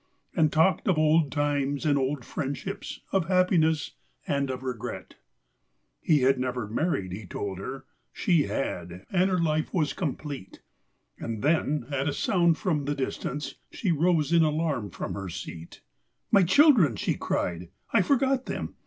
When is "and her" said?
9.11-9.37